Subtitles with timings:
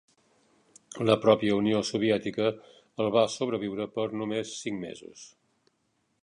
[1.09, 2.47] La pròpia Unió Soviètica
[3.05, 5.29] el va sobreviure per només cinc mesos.